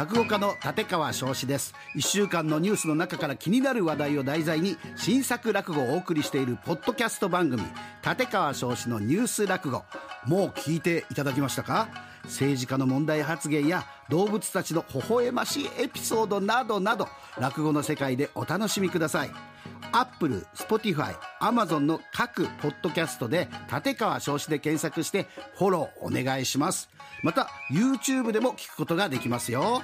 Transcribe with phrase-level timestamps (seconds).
[0.00, 1.74] 落語家の立川生志です。
[1.94, 7.62] 1週間のニュースの中から気になる話題を題材に新作落語をお送りしているポッドキャスト番組
[8.02, 9.84] 立川生志のニュース落語。
[10.24, 11.88] もう聞いていただきましたか？
[12.24, 17.06] 政治家の問題発言や動物たちの微笑ましいエピソードなどなど
[17.38, 19.30] 落語の世界でお楽しみください。
[19.92, 25.26] アップル、スポティファイ、アマゾンの各ポッドキャストで立川生志で検索して
[25.56, 26.88] フォローお願いします。
[27.22, 29.82] また YouTube でも聞くことができますよ。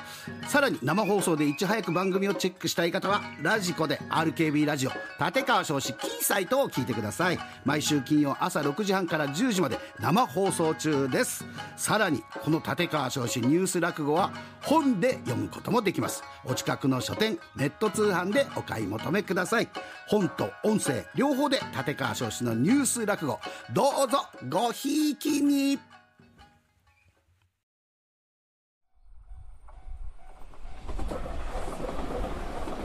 [0.49, 4.91] さらに生放送でいち早く番組をチェックしたい方はラジコで RKB ラジオ
[5.23, 7.39] 立川少子キーサイトを聞いてください。
[7.65, 11.45] 毎週金曜朝6時半から10時まで生放送中です。
[11.77, 16.23] さらにこの立川少子ニュース落語は本で読むこともできます。
[16.45, 19.66] お近くの書店ネット通販でお買い求めください。
[20.09, 23.39] 本と音声両方で立川少子のニュース落語。
[23.73, 25.79] どうぞごひいきに。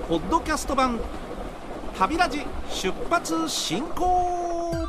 [0.07, 0.99] ポッドキャスト版
[1.97, 4.87] 旅ラジ出発進行。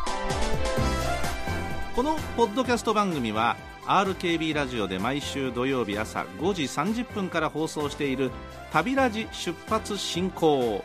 [1.95, 3.57] このポッドキャスト番組は
[3.87, 8.31] RKB ラジオで毎週土曜日朝5時30分から放送している
[8.73, 10.83] 旅ラジ出発進行。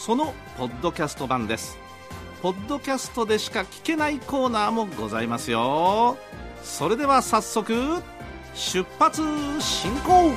[0.00, 1.78] そのポッドキャスト版です。
[2.40, 6.16] ポッドキャストでしか聞けないコーナーもございますよ。
[6.62, 7.74] それでは早速
[8.54, 9.20] 出発
[9.60, 10.32] 進行。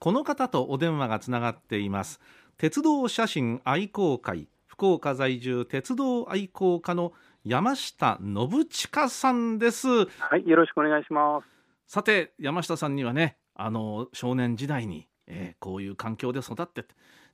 [0.00, 2.18] この方とお電話がつながっています。
[2.58, 7.12] 鉄道写真愛好会福岡在住鉄道愛好家の
[7.44, 9.86] 山下信親さんです。
[9.88, 11.46] はい、よろしくお願いします。
[11.86, 16.84] さて山下さんにはねあの少年時代に、えーこういう環境で育って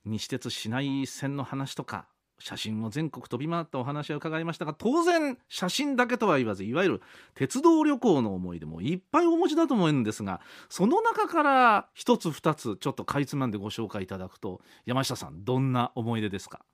[0.05, 2.07] 西鉄市内線の話とか
[2.39, 7.01] 写真を全国飛び回ったお話を伺いましたが当然写真だけとは言わずいわゆる
[7.35, 16.65] 鉄道旅行の思い出もいっぱいお持ちだと思うんですがその中から一つ二つちょっとかいつまんでご紹介いただくと山下さんどんな思い出ですか？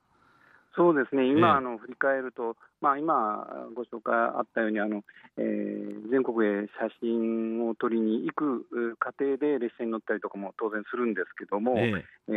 [0.75, 1.53] そうですね、今、ええ。
[1.55, 5.03] あの振り返ると、まあ、今、ご紹介あったように、あの
[5.37, 12.33] えー全国へ写真を撮りに行くう過程で列車に乗ったりとかも当然するんですけども、ええ。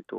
[0.00, 0.16] ーと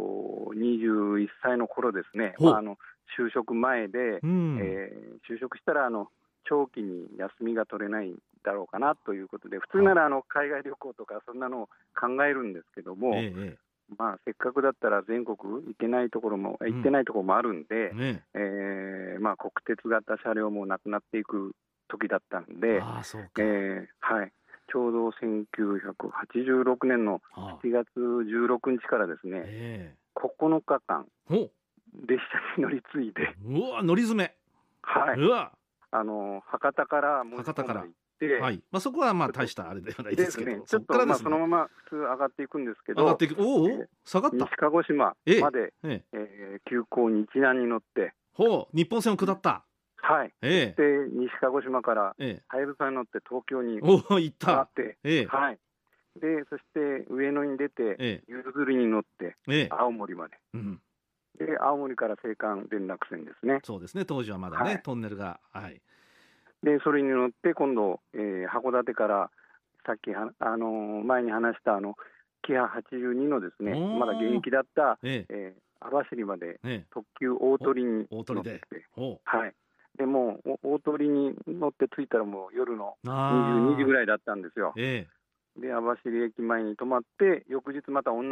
[0.56, 2.78] 21歳の頃ですね、まあ、あの
[3.20, 4.60] 就職前で、うん。
[4.62, 6.10] えー就職したらあの
[6.48, 13.16] 長期に休みが取れないだろうかなということで、普通ならあの海外旅行とか、そんなのを考えるんですけども。
[13.16, 13.58] ええ
[13.98, 16.74] まあ、せっかくだったら全国行けないところも、うん。
[16.74, 18.24] 行ってないところもあるんで、えね。
[18.34, 21.54] えーまあ、国鉄型車両もなくなっていく
[21.88, 24.32] 時だったんで、ああそうか、えーはい、
[24.72, 27.66] ちょうど1986年のああ。
[27.66, 32.22] 7月16日からですね、え9日間、列
[32.56, 34.36] 車に乗り継いで、ううわ乗り詰め、
[34.82, 35.52] はい、うわ。
[35.92, 37.82] あの博多から門司博多から。
[37.82, 38.05] 港まで行って、
[38.42, 38.64] はい。
[38.72, 41.24] まあ、そこはまあ大したあれではないでですけど、すね、ちそょっまあ、ことからですね。
[41.24, 43.02] そのまま普通上がっていくんですけど。
[43.02, 43.36] 上がって、いく。
[43.42, 44.38] おおえー下がった。
[44.38, 45.42] 西鹿児島ええ。
[45.42, 46.04] まで、ええ。
[46.14, 49.66] えー急行日南に乗って、ほう日本線を下った。
[49.98, 50.82] はい、ええ。
[50.82, 52.44] で西鹿児島からええ。
[52.48, 55.26] はやぶさに乗って東京におお行っ上がったて、ええ。
[55.26, 55.60] はい、
[56.20, 59.60] でそして上野に出て、えゆず釣りに乗ってええ。
[59.64, 60.82] え青森まで、うん
[61.38, 64.06] で青森から青函連絡船ですね、そうですね。
[64.06, 64.82] 当時はまだね、はい。
[64.82, 65.82] トンネルがはい
[66.66, 69.30] でそれに乗って、今度、えー函館から
[69.86, 71.94] さっきはあのー前に話したあの
[72.42, 75.34] キハ82のですねまだ現役だった、ええ。
[75.34, 76.86] えー網走までええ。
[76.92, 78.62] 特急大鳥に乗って、
[78.96, 79.54] ほはい、
[80.00, 84.74] でも大鳥に乗って着いたらもう夜のうあ22時ぐいらいだったんですよ。
[84.76, 85.06] え
[85.60, 88.28] で網走駅前に泊まって翌日また同じ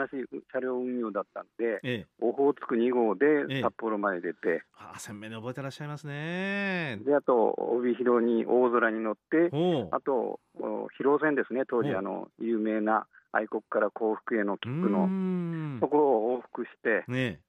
[0.51, 1.93] 車両運用だったんでええ。
[1.93, 3.47] えオホーツク2号ええ。
[3.47, 6.99] で札幌まで出て、ああ鮮明に覚えてらっしゃいますね。
[7.05, 9.49] であと帯広に大空に乗って
[9.91, 11.63] あとお広線ですね。
[11.67, 15.79] 当時あの有名な愛国から幸福への切符のん。
[15.81, 17.39] ところを往復してね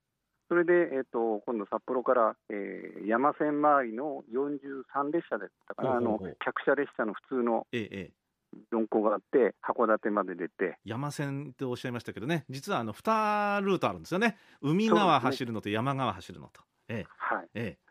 [0.49, 5.97] それで、えっと今度札幌から、えー山線周りの43列車だったかな。
[5.97, 8.24] あの客車列車の普通のええええ
[8.73, 10.79] 4個があって函館まで出て。
[10.85, 12.45] 山線っておっしゃいましたけどね。
[12.49, 14.37] 実はあの2ルートあるんですよね。
[14.61, 16.63] 海側走るのと山側走るのと。
[16.89, 17.49] えはい。
[17.55, 17.85] ええ。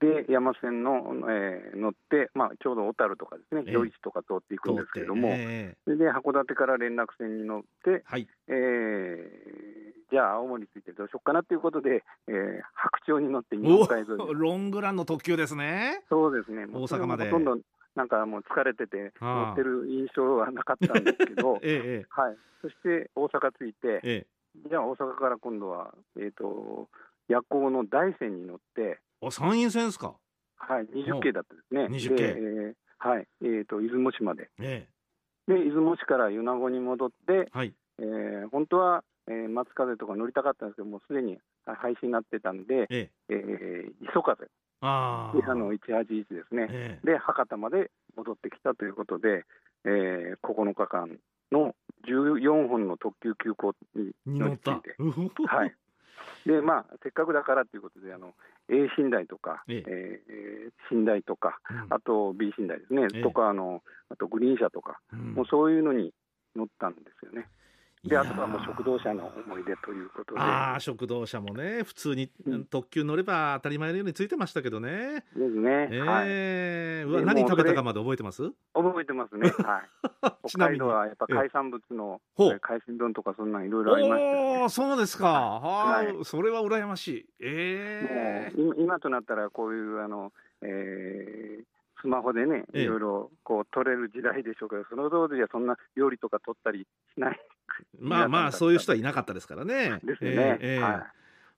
[0.00, 3.74] で山線の、えー乗って、まあ、ちょうど小樽とかですね、ええ。
[3.74, 5.76] 余市とか通っていえくんですけれども、ええ。
[5.84, 8.28] それで函館から連絡船に乗って、はい。
[8.48, 16.04] えーじゃあ青森についてどうしようかなということで、えー白鳥に乗って日お本海沿いロングランの特急ですね。
[16.10, 17.30] そうですね、大阪まで。
[17.30, 17.58] ほとんど
[17.94, 24.26] なんかもう疲れてて、乗ってる印象はなかったんですけど、 ええはい、そして大阪着いて、ええ。
[24.64, 26.88] えじゃあ大阪から今度は、えー、と
[27.28, 30.14] 夜行の大山に乗って、あ山陰線ですか？
[30.56, 31.84] はい、20系だったですね。
[31.86, 34.50] 20系でえーはい、えー、と出雲市まで。
[34.60, 34.86] え
[35.48, 37.74] で出雲市から米子に戻って、はい。
[37.98, 43.10] えー本当は、えー松風とか乗りたかったんですけどもうすでに廃止になってたんで、ええ。
[43.28, 44.48] えー磯風
[44.82, 47.06] ああの181ですね、ええ。
[47.06, 49.44] で博多まで戻ってきたということで、
[49.84, 51.18] えー9日間
[51.52, 51.74] の
[52.08, 55.74] 14本の特急急行にに乗った乗り継いで、うほほはい、
[56.46, 58.34] でまあ、せっかくだからということで、あの
[58.68, 59.82] A 寝台とか、え。
[59.86, 61.86] えー寝台とか、うん。
[61.90, 63.22] あと B 寝台ですね、ええ。
[63.22, 65.34] とかあの、あとグリーン車とか、うん。
[65.34, 66.12] もうそういうのに
[66.56, 67.48] 乗ったんですよね。
[68.04, 72.64] で、あとはもう食堂車の思い出ということで、ああ食堂車もね普通にうん。
[72.64, 78.42] 特急乗れば当たり前のようについてましたけどね、ですね、はい、ええうわで何食べたかまで覚えてます？
[78.74, 79.82] 覚えてますね、 は
[80.44, 80.78] い、 ちなみに。
[80.78, 82.20] 北海道はやっぱ海産物の
[82.60, 84.58] 海鮮丼とか、そんなんいろいろありましたよね。
[84.62, 86.24] おおそうですか、ははい。
[86.24, 87.26] それは羨ましい。
[87.40, 90.32] ええ今今となったらこういうあの、
[90.62, 91.64] えー
[92.00, 92.82] スマホでね、ええ。
[92.82, 96.80] いろいろこう撮れる時代でしょうけど、その当時はそんな料理とか撮ったり
[97.14, 97.40] しない
[97.98, 100.00] まあまあそういう人はいなかったですからね。
[100.04, 100.78] ですよね、ええええ。
[100.80, 100.92] はい。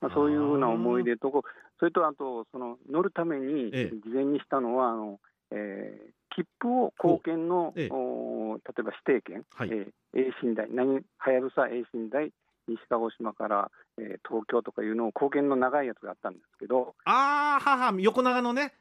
[0.01, 1.43] まあ、そういうふうな思い出とこ、
[1.79, 3.97] それとあとその乗るためにええ。
[4.05, 5.21] 事前にしたのは、あの
[5.51, 7.89] えー切符を公券の、ええ。
[7.93, 9.69] お例えば指定券、はい。
[9.71, 12.33] えー、A 寝台、何はやぶさ A 寝台、
[12.67, 18.73] 西鹿児島から、えー東京とかいうのを公券の長いやつがあったんですけど、ああはは横長のね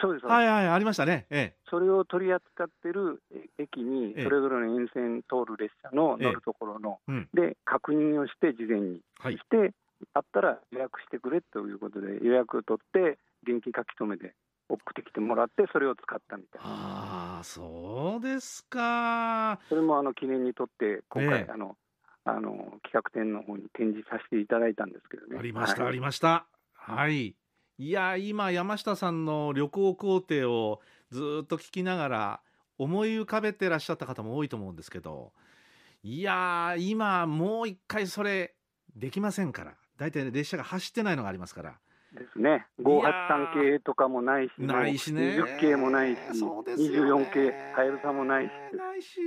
[0.00, 1.26] そうです、はいはいありましたね。
[1.30, 4.24] えそれを取り扱ってるえ駅に、ええ。
[4.24, 7.28] それぞれの沿線通る列車の乗るところの、えうん。
[7.34, 9.00] で確認をして、事前に。
[9.18, 9.34] はい。
[9.34, 9.74] して、
[10.14, 14.34] あったら予約してくれということで、予約を取って、現金書き留めで
[14.68, 19.58] 送ってきてもらって、それを使ったみたいな、ああそうですか。
[19.68, 21.52] それもあの記念にとって、今回、ええ。
[21.52, 21.76] あの
[22.24, 25.38] あの企画展の方に展示させていただいたんですけどね。
[25.38, 25.88] ありました、はい。
[25.88, 26.46] ありました。
[26.74, 27.34] はい。
[27.80, 30.80] いや、今、山下さんの旅行工程を
[31.10, 32.40] ずーっと聞きながら、
[32.76, 35.32] 思い浮かべてらっしゃった方も多いと思うんですけど、
[36.02, 38.56] いやー、今、もう一回それ、
[38.96, 39.74] できませんから。
[39.96, 41.78] 大体列車が走ってないのがありますから。
[42.12, 45.40] ですね、583系とかもないし、ないしね。
[45.40, 49.18] 20系もないし、そうですよね24系、はやぶさもないし、ないし。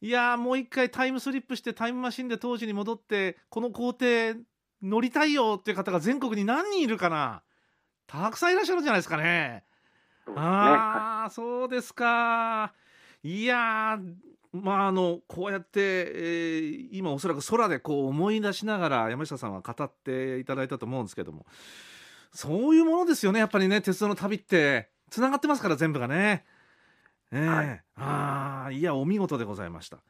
[0.00, 4.34] いやー、もう一回タイムスリップしてタイムマシンで当時に戻って、この工程
[4.82, 7.42] 乗りたいよっていう方が全国に何人いるかな
[8.12, 9.24] たくさんいらっしゃるんじゃないですかね。
[9.24, 9.64] ね
[10.36, 12.74] ああ、そうですか。
[13.22, 14.14] いやー、
[14.52, 21.46] まあ、あの、こうやって、えー今おそらく空でこう思い出しながら山下さんは語っていただいたと思うんですけども、
[22.32, 24.90] そういうものですよね、やっぱりね、鉄道の旅って。
[25.08, 26.44] つながってますから、全部がね。
[27.32, 29.96] ええはいああ、いや、お見事でございました。
[29.96, 30.00] い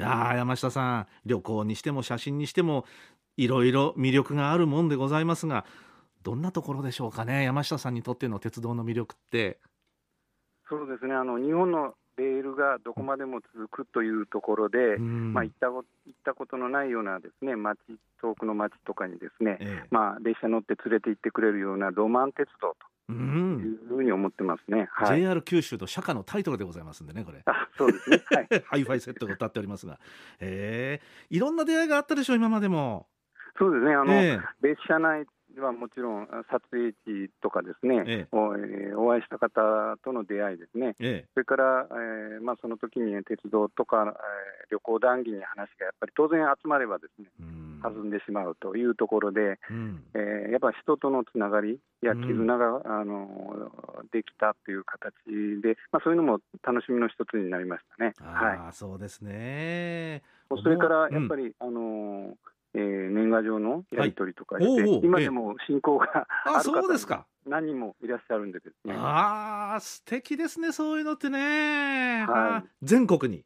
[0.00, 2.86] やー山下さん、旅行にしても写真にしても、
[3.36, 5.66] いろいろ魅力があるもんでございますが、
[6.22, 9.58] どんなところでしょうかね、山下さんにとっての鉄道の魅力って。
[10.68, 11.14] そうですね。
[11.14, 15.32] あの日本のレールがどこまでも続くというところで、うん。
[15.32, 17.78] まあ、行ったこ行ったことのないようなですね町
[18.20, 19.88] 遠くの町とかにですね、ええ。
[19.90, 24.88] まあ、列車乗って連れて行ってくれるようなロマン鉄道う、というんふうに思ってますね。
[24.92, 27.42] はい、JR 九州の社歌のタイトルでございますんでね、これ。
[27.46, 29.98] あそうですね、はい、ハイファイセットが歌っておりますが、
[30.40, 31.34] ええ。
[31.34, 33.08] いろんな出会いがあったでしょう、今までも。
[33.58, 33.94] そうですね。
[33.94, 34.38] あの、え。
[34.60, 35.26] 列車内
[35.58, 38.36] はもちろん撮影地とかですね、ええ。
[38.36, 41.28] おえーお会いした方との出会いですね、ええ。
[41.34, 47.80] それから、えーまあ、その時に鉄道とか、えー旅行談義に話がやっぱり当然集まればですねうん。
[47.82, 50.04] 弾んでしまうというところで、うん。
[50.14, 53.72] えーやっぱ人とのつながりや絆が、あの
[54.12, 55.12] できたという形
[55.62, 58.14] で、まあ、そういうのも楽しみの一つになりましたね。
[58.20, 58.72] はい。
[58.72, 60.22] そうですね。
[60.62, 61.10] それからう。
[61.10, 61.12] ん。
[61.14, 62.36] やっぱり、あの
[62.74, 67.26] えー年賀状のやり取りとかして、はいおうおう今でも親交がああ、る方そうですか。
[67.46, 68.94] 何人もいらっしゃるんでですね。
[68.96, 71.38] ああ、素敵ですね、そういうのってね。
[71.38, 73.44] はいあ全国に。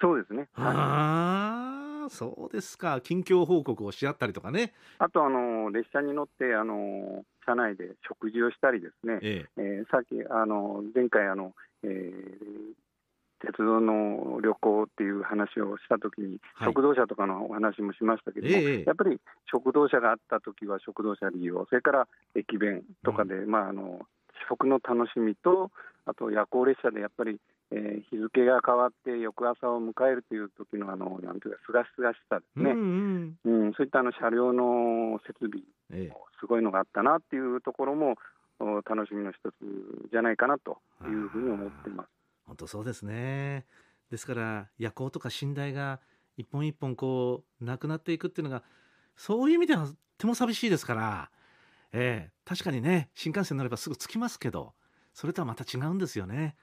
[0.00, 0.48] そうですね。
[0.54, 3.00] はいああ、そうですか。
[3.00, 4.72] 近況報告をし合ったりとかね。
[4.98, 12.72] あと、あの列車に乗って、あの車内で食事をしたりですね、ええーさっき、あの前回あの、えー
[13.44, 16.68] 鉄道の旅行っていう話をしたときに、はい。
[16.68, 19.18] 食堂車とかのお話もしましたけども、ええやっぱり
[19.50, 24.00] 食堂車があったときは食堂車利用、それから駅弁とかで、まあ、あの
[24.48, 25.70] 食の楽しみと、
[26.06, 27.38] あと夜行列車でやっぱり、
[27.70, 33.38] えー日付が変わって翌朝を迎えるという時のあのなんていうか、すがすがしさですうんうね、ん。
[33.44, 36.12] うんそういったあの車両の設備、ええ。
[36.40, 38.16] すごいのがあったなっていうところも、
[38.58, 42.21] お楽しみの一つじゃないかなというふうに思ってます。
[42.52, 43.64] 本当そうですね。
[44.10, 46.00] ですから夜行とか寝台が
[46.36, 48.62] 一本一本こうなくなっていくっていうのが
[49.16, 51.30] そういう意味ではとても寂しいですから、
[51.92, 54.74] ええ確かにね新幹線乗ればすぐ着きますけど
[55.14, 56.56] それとはまた違うんですよね。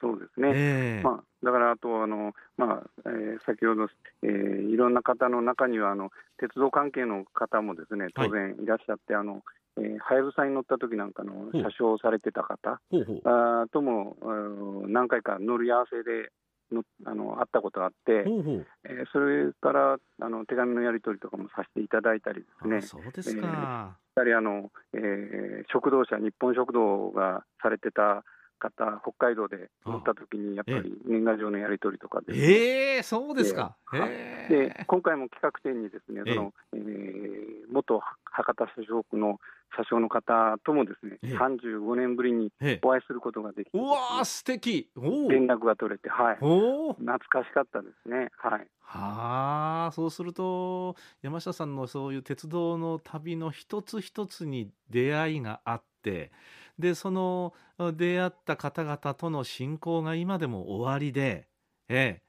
[0.00, 3.88] そうですね、えーまあ、だからあとあの、まあえー先ほど、
[4.22, 9.42] えーいろんな方の中にはあの、鉄道関係の方もですね当然いらっしゃって、あの
[9.80, 12.80] えーはやぶさに乗った時なんかの車掌をされてた方
[13.24, 16.30] あーともうん何回か乗り合わせで
[16.70, 18.66] のあの会ったことがあって、ほうほう。
[18.84, 22.76] えーそれからあの手紙のやり取りとかもさせていただいたりですね。
[22.76, 28.24] あ、そうですか、やはりあの、えー食堂車、日本食堂がされてた
[28.58, 34.68] 方、北海道で乗った時に、やっぱり年賀状のやり取りとかで、ええそうですか、ええ。
[34.68, 36.34] で今回も企画展にですね、ええ。
[36.34, 39.38] そのえー元博多車掌区の
[39.76, 41.36] 車掌の方ともですね、ええ。
[41.36, 42.80] 35年ぶりにええ。
[42.82, 44.90] お会いすることができてうわー素敵。
[45.28, 48.30] 連絡が取れて、はい、懐かしかったですね。
[48.38, 48.66] はい。
[48.90, 56.32] はあそうすると山下さんのそういう鉄道の旅の一つ一つに出会いがあって
[56.78, 57.54] でその
[57.96, 61.48] 出会った方々との親交が今でも終わりで、
[61.88, 62.20] え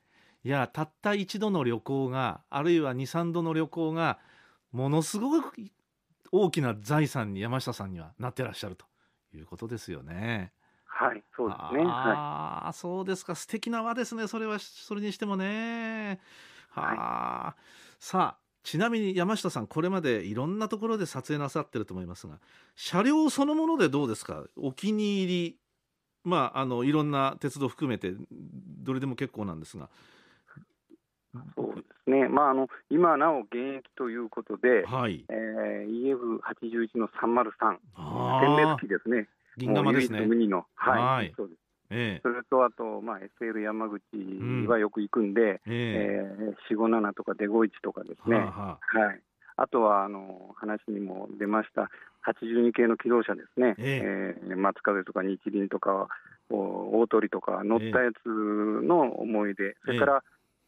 [0.44, 4.20] え、いやたった一度の旅行があるいは23度の旅行が
[4.72, 5.54] ものすごく
[6.32, 8.86] 大きな財産に山下さんにはなってらっしゃると
[9.34, 10.52] いうことですよね。
[10.86, 11.86] はい、そうですね。
[11.86, 13.36] はああ、そうですか。
[13.36, 14.28] 素敵な輪ですね。
[14.28, 16.20] それは、それにしてもね。
[16.70, 17.56] はあ、
[18.00, 22.40] さあ、ちなみに山下さん、これまでいろんなところで撮影なさってると思いますが、
[22.76, 24.44] 車両そのものでどうですか？
[24.58, 25.58] お気に入り、
[26.24, 29.90] まあ、あの、いろんな鉄道含めて、どれでも結構なんですが。
[31.36, 32.28] い、そうですね。
[32.28, 35.26] まああの今なお現役ということで、はい。
[35.30, 39.28] えー、EF81 の303、あ点滅あ、機ですね。
[39.58, 40.20] 銀河ですね
[40.76, 41.69] はい、はいそうです。
[41.90, 44.02] えそれとあと、まあ、SL 山口
[44.68, 46.34] はよく行くんで、え、え。
[46.40, 49.00] えー、457とかデゴイチとかですえ、ね、はあはあ。
[49.00, 49.22] はい、
[49.58, 51.90] あとはあの話にも出ました、
[52.28, 54.46] 82系の気動車ですね、ええ。
[54.54, 56.08] ー松風とか日輪とか、
[56.52, 60.24] おおとりとか乗ったやつの思い出、それから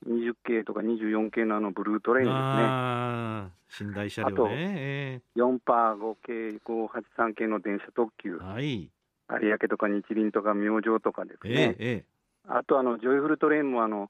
[0.07, 5.21] 20系とか24系のあのブルートレインですね、ああ、寝台車両あとね。
[5.35, 8.33] 4パー5系、583系の電車特急。
[8.33, 8.89] ええ、はい。
[9.39, 12.05] 有明とか日輪とか明星とかですええね、え。
[12.47, 14.09] あとあのジョイフルトレインもあの、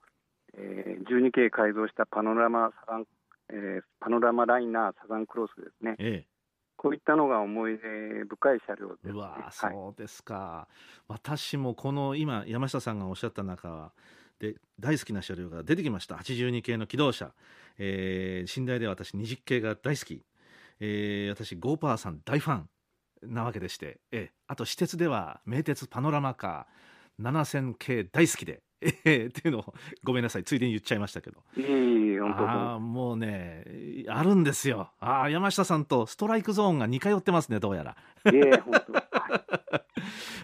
[0.58, 3.06] えー、12系改造したパノラマサザン、
[3.50, 6.28] えーパノラマライナーサザンクロスですね、ええ。
[6.76, 9.14] こういったのが思い出深い車両です、ね。
[9.14, 10.68] うわはい、そうですか、
[11.08, 13.92] 私もこの今山下さんがおっしゃった中
[14.40, 16.16] で大好きな車両が出てきました。
[16.16, 17.34] 82系の機動車、
[17.78, 20.24] えー寝台では私20系が大好き、
[20.80, 22.70] えー私ゴーパーさん大ファン
[23.24, 24.34] なわけでして、ええ。
[24.48, 29.26] あと私鉄では名鉄パノラマカー7000系大好きで、ええ。
[29.28, 29.74] っていうのを
[30.04, 31.44] ごめんなさいついでに言っちゃいましたけど。
[32.24, 33.66] ああもうね
[34.08, 34.92] あるんですよ。
[35.00, 37.96] ああ山下さんとストライクゾーンが似通ってますねどうやら。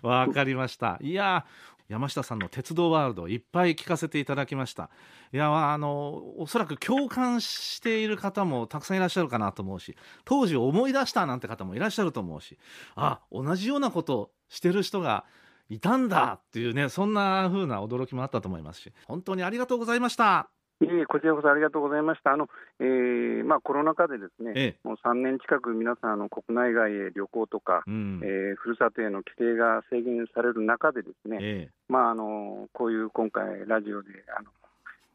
[0.03, 0.97] わかりました。
[1.01, 1.45] いや
[1.87, 4.89] 山下さんの鉄道ワールドいっぱい聞かせていただきました。
[5.33, 12.57] いやあのおそらく共感している方もたくさんいらっしゃるかなと思うし当時を思い出したなんて方もいらっしゃると思うし
[12.95, 15.25] あ同じようなことしてる人が
[15.69, 20.56] いたんだっていうねそんな風な驚きもあったと思いますし本当にありがとうございました。
[20.79, 22.33] いえこちらこそありがとうございました。
[22.33, 22.47] あの、
[22.79, 24.87] えーまあ、コロナ禍でですね、ええ。
[24.87, 28.21] もう3年近く皆さん、あの国内外へ旅行とか、うん。
[28.23, 34.49] えーふるさとへの帰省が制限される中でですね、えまあ、あのこういう今回、ラジオであの、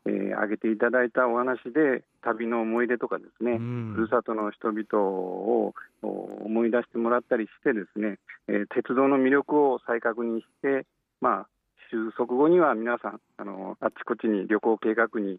[0.07, 3.92] えー上げていただいたお話で、旅の思い出とかですね、えうん。
[3.95, 6.09] ふるさとの人々をお
[6.45, 10.87] 思い出してもらったりしてですね、えー鉄道の魅力を再確認して、
[11.21, 11.47] まあ、
[11.92, 15.38] 収束後には皆さんあのあっちこっちに旅行計画にえー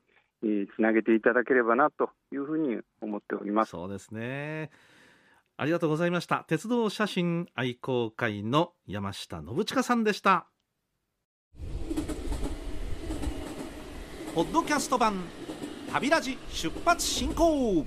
[0.75, 3.71] つなげていただければなというふうに思っております。
[3.71, 4.69] そうですね。
[5.55, 6.45] ありがとうございました。
[6.47, 10.47] 鉄道写真愛好会の山下信親さんでした。
[14.35, 15.13] ポッドキャスト版
[15.91, 17.85] 旅ラジ出発進行。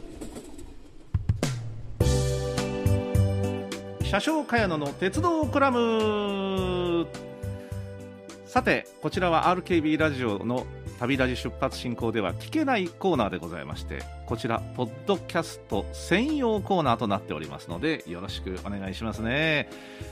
[4.05, 7.09] 車掌茅野の鉄道コラム。
[8.47, 10.65] さてこちらは RKB ラジオの
[10.99, 19.69] 旅ラジ出発進行では聞けないコーナーでございましてこちらポッドキャスト専用コーナーとなっておりますのでよろしくお願いしますね。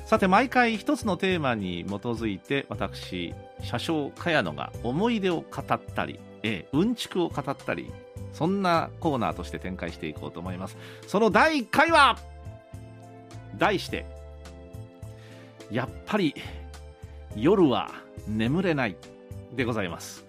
[0.07, 7.91] さて毎回一つのテーマに基づいて私車掌茅野が思い出を語ったりええうんちくを語ったり
[8.33, 10.77] そんなコーナーとして展開していこうと思います。
[11.07, 12.19] その第1回は
[13.57, 14.05] 題して
[15.71, 16.35] やっぱり
[17.37, 17.91] 夜は
[18.29, 18.97] 眠れない
[19.55, 20.25] でございます。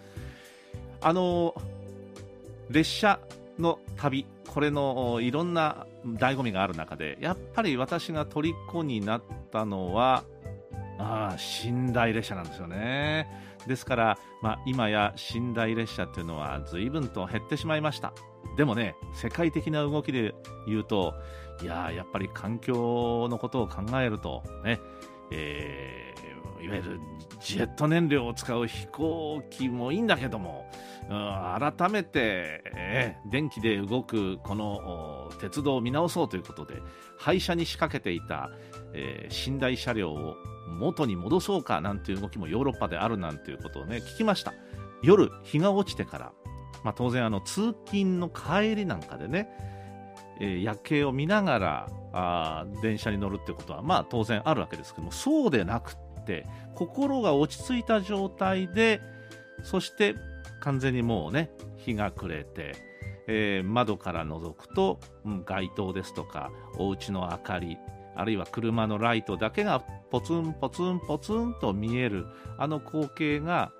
[1.01, 1.55] あの
[2.69, 3.19] 列車
[3.59, 9.21] の旅これのいろんな醍醐味がある中でやっぱり私が虜になっ
[9.51, 10.23] たのは
[10.97, 13.27] ああ寝台列車なんですよね。
[13.67, 18.13] ですから、まあ、今や寝台列車っていうのは随分と減ってしまいました。
[18.57, 20.33] でもね世界的な動きで
[20.67, 21.13] 言うと
[21.61, 24.79] いややっぱり環境のことを考えるとね、
[25.31, 26.04] えー、
[26.61, 26.99] いわゆる
[27.41, 30.69] ジェット燃料を使う飛行機もいいんだけども、
[31.07, 36.81] 改めて、えー、電気で動くこの鉄道を見直そうということで
[37.17, 38.49] 廃車に仕掛けていた、
[38.93, 40.35] えー、寝台車両を
[40.67, 44.53] 元に戻そうかなんていう動きもヨーロッパであるなんていうことをね聞きました。
[45.03, 46.31] 夜日が落ちてから、
[46.83, 49.49] まあ、当然あの通勤の帰りなんかでね、
[50.39, 55.95] えー、夜景を見ながらあ電車に乗るってことはまあ当然あるわけですけどもそうでなくっ
[56.25, 59.01] て心が落ち着いた状態で
[59.63, 60.15] そして
[60.59, 62.75] 完全にもうね日が暮れて、
[63.27, 67.77] えー、窓から覗くと、うん、街灯ですとかお家の明かり
[68.15, 72.25] あるいは車のライトだけがポツンポツンポツンと見える
[72.57, 73.71] あの光景が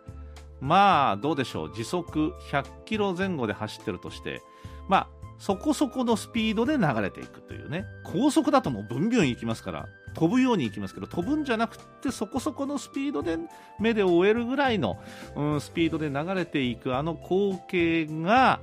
[0.60, 4.42] まあどうでしょう時速100キロ前後で走ってるとして
[4.88, 5.08] まあ
[5.40, 13.38] そこそこのスピードで流れていくというね高速だともうブンビュン行きますから飛ぶように行きますけど飛ぶんじゃなくてそこそこのスピードで
[13.80, 14.98] 目で追えるぐらいの、
[15.36, 18.62] うん、スピードで流れていくあの光景が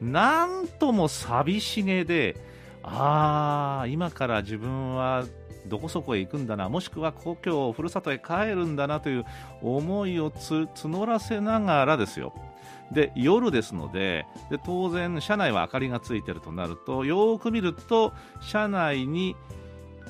[0.00, 2.36] なんとも寂しげで
[2.82, 5.24] ああ今から自分は
[5.66, 9.24] どこそこへ行くんだなもしくは故郷ふるさとへ帰るんだなという
[9.62, 12.34] 思いを募らせながらですよ。
[12.92, 19.36] で夜ですのでで当然車内は明かりがついてるとなるとよく見ると車内に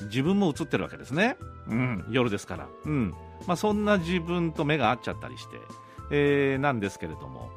[0.03, 3.13] 自分も映ってるわけですね、うん、夜ですから、うん。
[3.47, 5.57] まあ、そんな自分と目が合っちゃったりして、
[6.11, 7.49] えー、なんですけれども。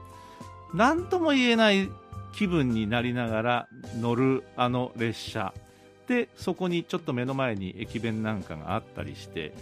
[0.72, 1.88] 何とも言えない
[2.32, 3.68] 気分になりながら
[4.00, 5.54] 乗るあの列車。
[6.08, 9.52] でそこにちょっと目の前に駅弁なんかがあったりして。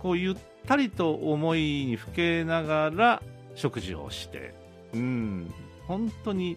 [0.00, 3.22] こうゆったりと思いにふけながら
[3.54, 4.54] 食事をして。
[4.94, 5.52] うん。
[5.86, 6.56] 本当に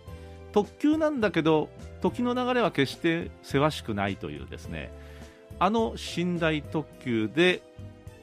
[0.53, 1.69] 特急なんだけど
[2.01, 4.91] 時の流れは決してせわしくないというですね
[5.63, 7.61] あの寝台特急で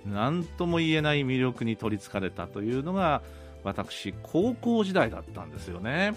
[0.05, 3.23] 何とも言えない魅力に取りつかれたというのが
[3.65, 6.15] 私高校時代だったんですよね。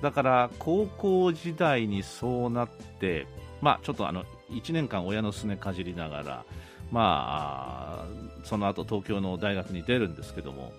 [0.00, 3.26] だから高校時代にそうなって
[3.60, 6.44] まあちょっとあの1年間親のすねかじりながら
[6.90, 8.06] まあ
[8.44, 10.72] その後東京の大学に出るんですけども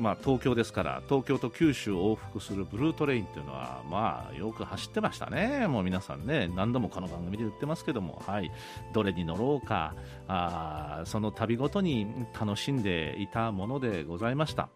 [0.00, 8.50] まあ、東京ですから東京と九州を往復するブルートレインというのは、まあ、よく走ってましたね、もう皆さんね、何度もこの番組で言ってますけども、はい、
[8.94, 9.94] どれに乗ろうか
[10.26, 12.06] あ、その旅ごとに
[12.38, 14.68] 楽しんでいたものでございました。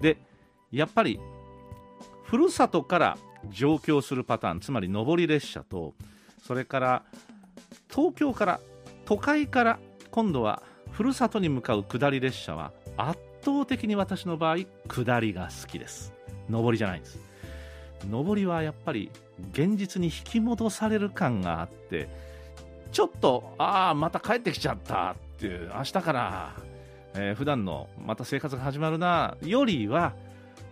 [0.00, 0.18] で
[0.72, 1.20] やっぱり
[2.24, 3.18] ふるさとから
[3.50, 5.94] 上京するパターンつまり上り列車と
[6.44, 7.04] それから
[7.88, 8.60] 東京から
[9.04, 9.78] 都会から
[10.10, 16.12] 今度はふるさとに向かう下り列車は圧倒的に私の場合下りが好きです。
[16.50, 17.18] 上りじゃないんです。
[18.10, 19.10] 上りはやっぱり
[19.52, 22.08] 現実に引き戻される感があって
[22.92, 26.54] ちょっとああまた帰ってきちゃったっていう明日から、
[27.14, 30.14] えー、普段のまた生活が始まるなよりは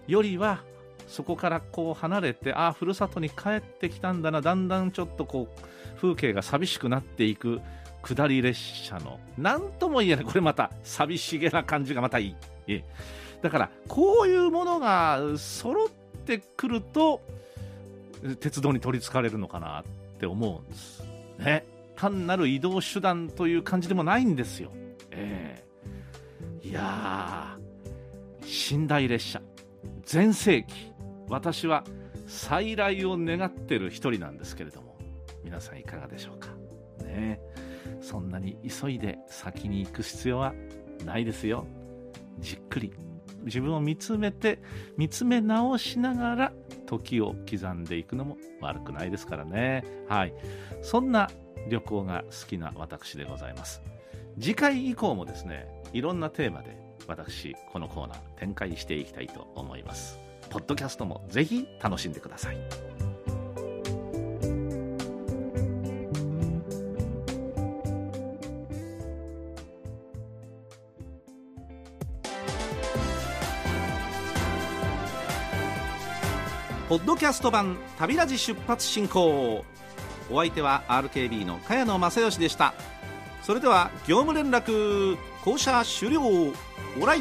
[0.07, 0.63] よりは
[1.07, 5.61] そこからこう離れてああふるさとに帰ってきたんだなだんだんちょっとこう
[5.97, 7.61] 風景が寂しくなっていく。
[8.05, 12.37] 下り列車の何とも言えないこれまた寂しげな感じがまたいい。
[12.69, 12.85] え
[13.41, 15.89] だからこういうものが揃っ
[16.25, 17.21] てくると
[18.41, 19.85] 鉄道に取りつかれるのかなっ
[20.19, 21.05] て思うんです
[21.39, 21.65] ね。
[21.97, 24.71] 単なる移動手段という感じでもないんですよ、
[25.13, 29.43] えー、いやー寝台列車。
[30.05, 30.93] 全盛期。
[31.29, 31.85] 私は
[32.27, 34.95] 再来を願ってる一人なんですけれども。
[35.45, 36.49] 皆さんいかがでしょうか。
[37.05, 37.39] ね
[38.05, 40.53] そんなに急いで先に行く必要は
[41.05, 41.67] ないですよ。
[42.39, 42.93] じっくり。
[43.45, 44.63] 自分を見つめて
[44.97, 46.53] 見つめ直しながら
[46.87, 49.85] 時を刻んでいくのも悪くないですからね。
[50.09, 50.35] はい。
[50.83, 51.31] そんな
[51.69, 53.83] 旅行が好きな私でございます。
[54.39, 60.19] 次回以降もですねいろんなテーマで私このコーナー展開していきたいと思います。
[60.51, 63.14] ポッドキャストもぜひ楽しんでください。
[76.95, 79.65] ポッドキャスト版旅ラジ出発進行。
[80.31, 82.73] お相手は RKB の茅野正義でした。
[83.43, 86.21] それでは業務連絡降車終了。
[86.23, 87.21] オライ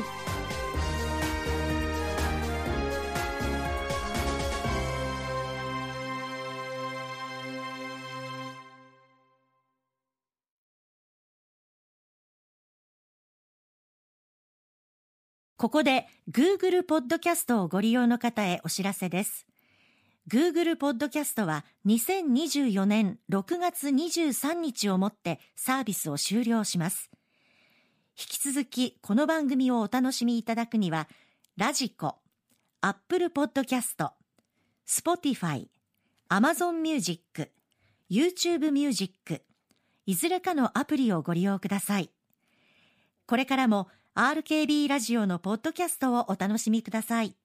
[15.58, 19.48] ここで Google ポッドキャストをご利用の方へお知らせです。
[20.30, 27.12] Google ポッドキャストは2024年6月23日をもってサービスを終了します。
[28.18, 31.10] 引き続きこの番組をお楽しみいただくには、
[31.58, 32.20] ラジコ、
[32.80, 34.12] アップルポッドキャスト、
[34.86, 35.70] スポティファイ、
[36.30, 37.52] アマゾンミュージック、
[38.10, 39.42] YouTube ミュージック、
[40.06, 42.10] いずれかのアプリをご利用ください。
[43.26, 47.36] これからも RKB ラジオのポッドキャストをお楽しみください。